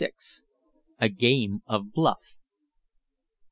[0.97, 2.35] A GAME OF BLUFF.